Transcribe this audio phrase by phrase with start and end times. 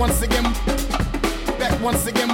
[0.00, 0.44] once again,
[1.58, 2.28] back once again,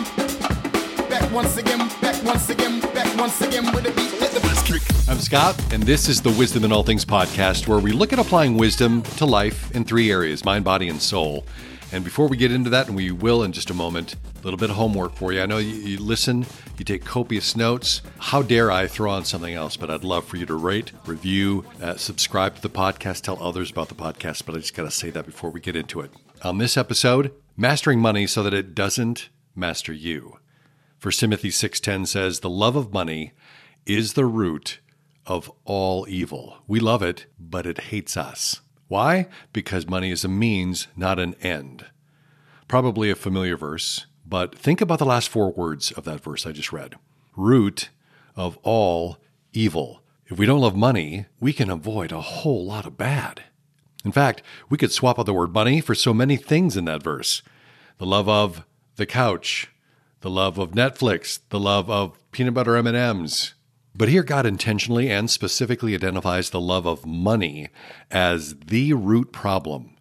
[1.10, 5.08] back once again, back once again, back once again with a beat.
[5.08, 8.20] I'm Scott, and this is the Wisdom in All Things podcast, where we look at
[8.20, 11.44] applying wisdom to life in three areas mind, body, and soul.
[11.90, 14.58] And before we get into that, and we will in just a moment, a little
[14.58, 15.42] bit of homework for you.
[15.42, 16.46] I know you, you listen,
[16.78, 18.00] you take copious notes.
[18.18, 19.76] How dare I throw on something else?
[19.76, 23.72] But I'd love for you to rate, review, uh, subscribe to the podcast, tell others
[23.72, 24.46] about the podcast.
[24.46, 26.12] But I just got to say that before we get into it.
[26.44, 30.38] On this episode, mastering money so that it doesn't master you.
[31.00, 33.32] 1 Timothy 6:10 says, "The love of money
[33.84, 34.80] is the root
[35.24, 36.58] of all evil.
[36.66, 39.28] We love it, but it hates us." Why?
[39.52, 41.86] Because money is a means, not an end.
[42.68, 46.52] Probably a familiar verse, but think about the last four words of that verse I
[46.52, 46.96] just read.
[47.36, 47.90] Root
[48.36, 49.18] of all
[49.52, 50.02] evil.
[50.26, 53.44] If we don't love money, we can avoid a whole lot of bad.
[54.06, 57.02] In fact, we could swap out the word money for so many things in that
[57.02, 57.42] verse.
[57.98, 59.68] The love of the couch,
[60.20, 63.54] the love of Netflix, the love of peanut butter M&Ms.
[63.96, 67.68] But here God intentionally and specifically identifies the love of money
[68.08, 69.96] as the root problem.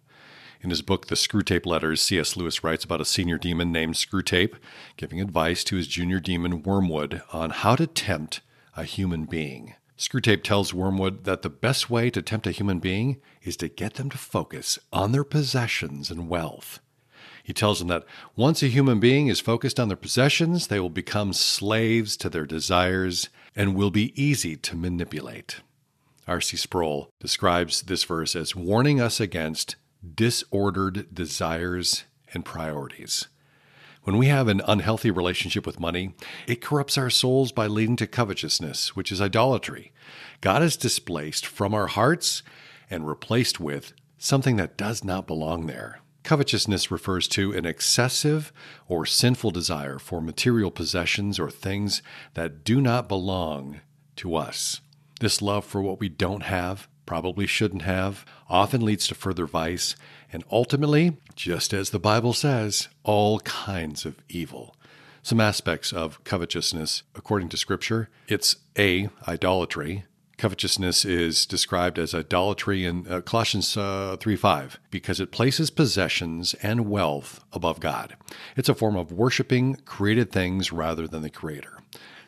[0.60, 2.36] In his book, The Screwtape Letters, C.S.
[2.36, 4.54] Lewis writes about a senior demon named Screwtape
[4.96, 8.40] giving advice to his junior demon Wormwood on how to tempt
[8.76, 9.74] a human being.
[9.98, 13.94] Screwtape tells Wormwood that the best way to tempt a human being is to get
[13.94, 16.80] them to focus on their possessions and wealth.
[17.42, 20.90] He tells them that once a human being is focused on their possessions, they will
[20.90, 25.60] become slaves to their desires and will be easy to manipulate.
[26.26, 26.56] R.C.
[26.56, 29.76] Sproul describes this verse as warning us against
[30.14, 33.28] disordered desires and priorities.
[34.06, 36.14] When we have an unhealthy relationship with money,
[36.46, 39.90] it corrupts our souls by leading to covetousness, which is idolatry.
[40.40, 42.44] God is displaced from our hearts
[42.88, 46.02] and replaced with something that does not belong there.
[46.22, 48.52] Covetousness refers to an excessive
[48.86, 52.00] or sinful desire for material possessions or things
[52.34, 53.80] that do not belong
[54.14, 54.82] to us.
[55.18, 59.96] This love for what we don't have, probably shouldn't have, often leads to further vice,
[60.32, 64.76] and ultimately, just as the Bible says, all kinds of evil.
[65.22, 70.04] Some aspects of covetousness, according to Scripture, it's A, idolatry.
[70.38, 76.54] Covetousness is described as idolatry in uh, Colossians uh, 3 5 because it places possessions
[76.62, 78.16] and wealth above God.
[78.54, 81.78] It's a form of worshiping created things rather than the Creator.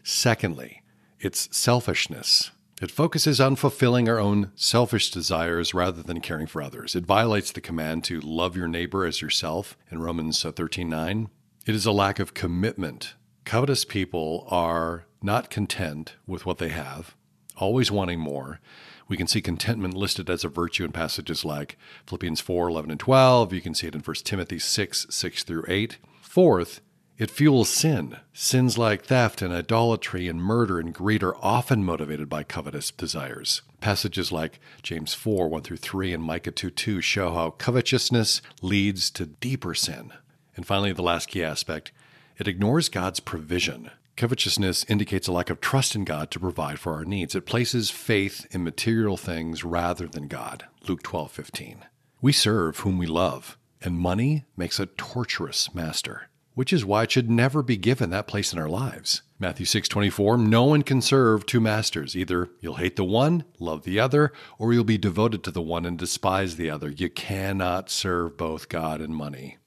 [0.03, 0.83] Secondly,
[1.21, 2.51] it's selfishness.
[2.81, 6.95] It focuses on fulfilling our own selfish desires rather than caring for others.
[6.95, 11.29] It violates the command to love your neighbor as yourself in Romans uh, 13:9.
[11.67, 13.15] It is a lack of commitment.
[13.45, 17.17] Covetous people are not content with what they have,
[17.57, 18.61] always wanting more.
[19.09, 23.01] We can see contentment listed as a virtue in passages like Philippians 4 11 and
[23.01, 23.53] 12.
[23.53, 25.99] You can see it in 1 Timothy 6 6 through 8.
[26.21, 26.81] Fourth,
[27.19, 28.17] it fuels sin.
[28.33, 33.63] Sins like theft and idolatry and murder and greed are often motivated by covetous desires.
[33.81, 39.11] Passages like James 4 1 through 3 and Micah 2 2 show how covetousness leads
[39.11, 40.13] to deeper sin.
[40.57, 41.91] And finally, the last key aspect
[42.39, 43.91] it ignores God's provision.
[44.17, 47.35] Covetousness indicates a lack of trust in God to provide for our needs.
[47.35, 50.67] It places faith in material things rather than God.
[50.87, 51.85] Luke 12 15.
[52.21, 56.29] We serve whom we love, and money makes a torturous master
[56.59, 59.23] which is why it should never be given that place in our lives.
[59.39, 62.17] Matthew 6:24 No one can serve two masters.
[62.17, 65.87] Either you'll hate the one, love the other, or you'll be devoted to the one
[65.87, 66.91] and despise the other.
[66.91, 69.59] You cannot serve both God and money.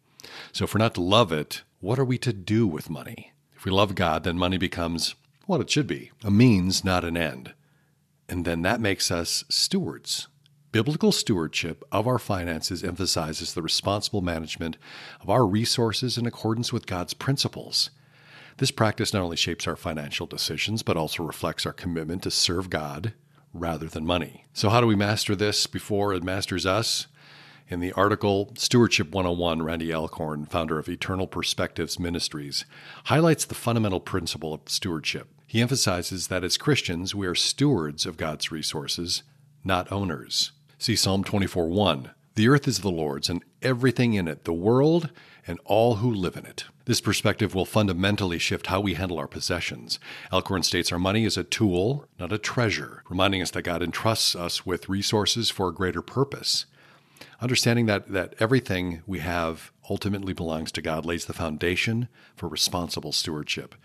[0.51, 3.31] So if we're not to love it, what are we to do with money?
[3.55, 5.15] If we love God, then money becomes
[5.45, 7.53] what it should be, a means, not an end.
[8.27, 10.27] And then that makes us stewards
[10.71, 14.77] Biblical stewardship of our finances emphasizes the responsible management
[15.19, 17.89] of our resources in accordance with God's principles.
[18.55, 22.69] This practice not only shapes our financial decisions, but also reflects our commitment to serve
[22.69, 23.13] God
[23.53, 24.45] rather than money.
[24.53, 27.07] So, how do we master this before it masters us?
[27.67, 32.63] In the article Stewardship 101, Randy Alcorn, founder of Eternal Perspectives Ministries,
[33.05, 35.27] highlights the fundamental principle of stewardship.
[35.47, 39.23] He emphasizes that as Christians, we are stewards of God's resources,
[39.65, 40.53] not owners.
[40.81, 42.09] See Psalm 24 1.
[42.33, 45.11] The earth is the Lord's and everything in it, the world
[45.45, 46.63] and all who live in it.
[46.85, 49.99] This perspective will fundamentally shift how we handle our possessions.
[50.33, 54.35] Alcorn states our money is a tool, not a treasure, reminding us that God entrusts
[54.35, 56.65] us with resources for a greater purpose.
[57.39, 63.11] Understanding that, that everything we have ultimately belongs to God lays the foundation for responsible
[63.11, 63.75] stewardship.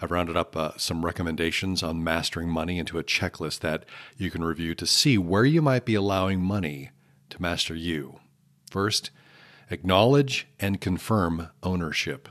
[0.00, 3.84] I've rounded up uh, some recommendations on mastering money into a checklist that
[4.16, 6.90] you can review to see where you might be allowing money
[7.30, 8.20] to master you.
[8.70, 9.10] First,
[9.70, 12.28] Acknowledge and confirm ownership.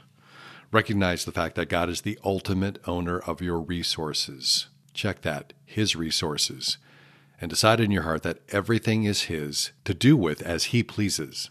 [0.71, 4.67] Recognize the fact that God is the ultimate owner of your resources.
[4.93, 6.77] Check that, His resources.
[7.43, 11.49] And decide in your heart that everything is His to do with as He pleases.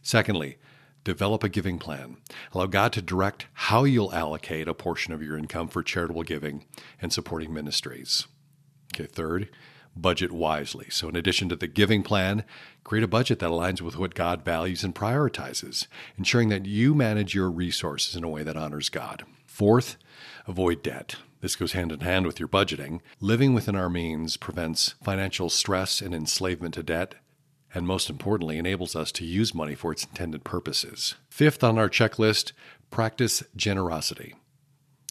[0.00, 0.56] Secondly,
[1.02, 2.18] develop a giving plan.
[2.52, 6.64] Allow God to direct how you'll allocate a portion of your income for charitable giving
[7.00, 8.28] and supporting ministries.
[8.94, 9.48] Okay, third,
[9.96, 10.86] budget wisely.
[10.90, 12.44] So, in addition to the giving plan,
[12.84, 17.34] create a budget that aligns with what God values and prioritizes, ensuring that you manage
[17.34, 19.24] your resources in a way that honors God.
[19.44, 19.96] Fourth,
[20.46, 21.16] avoid debt.
[21.42, 23.00] This goes hand in hand with your budgeting.
[23.20, 27.16] Living within our means prevents financial stress and enslavement to debt,
[27.74, 31.16] and most importantly, enables us to use money for its intended purposes.
[31.28, 32.52] Fifth on our checklist,
[32.90, 34.36] practice generosity.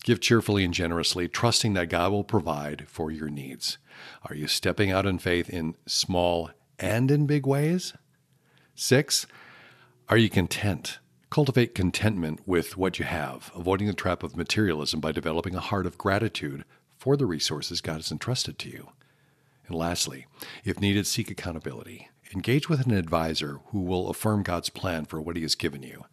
[0.05, 3.77] Give cheerfully and generously, trusting that God will provide for your needs.
[4.23, 7.93] Are you stepping out in faith in small and in big ways?
[8.73, 9.27] Six,
[10.07, 10.99] are you content?
[11.31, 15.85] Cultivate contentment with what you have, avoiding the trap of materialism by developing a heart
[15.85, 16.65] of gratitude
[16.97, 18.89] for the resources God has entrusted to you.
[19.65, 20.27] And lastly,
[20.65, 22.09] if needed, seek accountability.
[22.35, 26.03] Engage with an advisor who will affirm God's plan for what He has given you.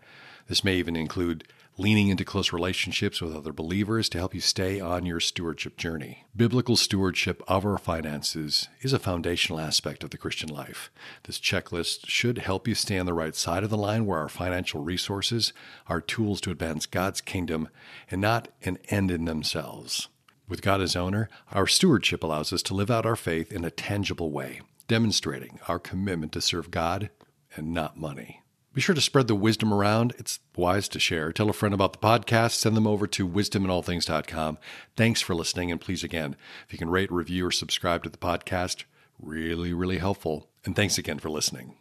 [0.46, 1.48] This may even include
[1.78, 6.24] leaning into close relationships with other believers to help you stay on your stewardship journey.
[6.36, 10.90] Biblical stewardship of our finances is a foundational aspect of the Christian life.
[11.24, 14.28] This checklist should help you stay on the right side of the line where our
[14.28, 15.52] financial resources
[15.86, 17.68] are tools to advance God's kingdom
[18.10, 20.08] and not an end in themselves.
[20.48, 23.70] With God as owner, our stewardship allows us to live out our faith in a
[23.70, 27.10] tangible way, demonstrating our commitment to serve God
[27.54, 28.42] and not money.
[28.78, 30.14] Be sure to spread the wisdom around.
[30.18, 31.32] It's wise to share.
[31.32, 32.52] Tell a friend about the podcast.
[32.52, 34.56] Send them over to wisdominallthings.com.
[34.94, 35.72] Thanks for listening.
[35.72, 38.84] And please, again, if you can rate, review, or subscribe to the podcast,
[39.20, 40.46] really, really helpful.
[40.64, 41.78] And thanks again for listening.